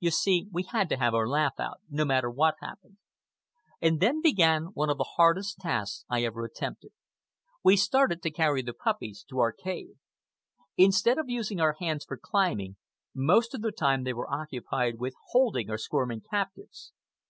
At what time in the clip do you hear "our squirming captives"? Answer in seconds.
15.68-16.94